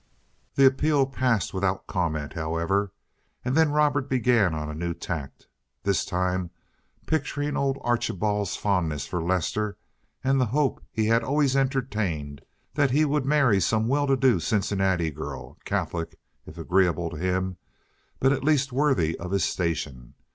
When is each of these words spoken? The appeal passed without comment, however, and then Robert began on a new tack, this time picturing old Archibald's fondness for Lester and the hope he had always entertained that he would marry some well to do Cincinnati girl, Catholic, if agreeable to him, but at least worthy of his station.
The 0.55 0.65
appeal 0.65 1.05
passed 1.05 1.53
without 1.53 1.85
comment, 1.85 2.33
however, 2.33 2.91
and 3.45 3.55
then 3.55 3.69
Robert 3.69 4.09
began 4.09 4.55
on 4.55 4.67
a 4.67 4.73
new 4.73 4.95
tack, 4.95 5.43
this 5.83 6.03
time 6.05 6.49
picturing 7.05 7.55
old 7.55 7.77
Archibald's 7.83 8.55
fondness 8.55 9.05
for 9.05 9.21
Lester 9.21 9.77
and 10.23 10.41
the 10.41 10.47
hope 10.47 10.81
he 10.91 11.05
had 11.05 11.23
always 11.23 11.55
entertained 11.55 12.41
that 12.73 12.89
he 12.89 13.05
would 13.05 13.25
marry 13.27 13.59
some 13.59 13.87
well 13.87 14.07
to 14.07 14.17
do 14.17 14.39
Cincinnati 14.39 15.11
girl, 15.11 15.59
Catholic, 15.65 16.17
if 16.47 16.57
agreeable 16.57 17.11
to 17.11 17.17
him, 17.17 17.57
but 18.19 18.33
at 18.33 18.43
least 18.43 18.73
worthy 18.73 19.15
of 19.19 19.29
his 19.29 19.43
station. 19.43 20.15